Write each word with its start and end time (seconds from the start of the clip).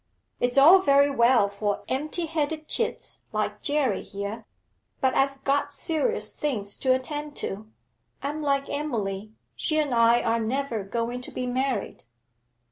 It's 0.39 0.57
all 0.57 0.79
very 0.79 1.11
well 1.11 1.47
for 1.47 1.83
empty 1.87 2.25
headed 2.25 2.67
chits 2.67 3.21
like 3.31 3.61
Jerry 3.61 4.01
here, 4.01 4.45
but 4.99 5.13
I've 5.15 5.43
got 5.43 5.71
serious 5.71 6.35
things 6.35 6.75
to 6.77 6.95
attend 6.95 7.35
to. 7.35 7.67
I'm 8.23 8.41
like 8.41 8.67
Emily, 8.67 9.31
she 9.55 9.77
and 9.77 9.93
I 9.93 10.23
are 10.23 10.39
never 10.39 10.83
going 10.83 11.21
to 11.21 11.31
be 11.31 11.45
married.' 11.45 12.03